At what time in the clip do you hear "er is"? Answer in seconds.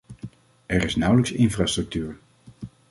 0.65-0.95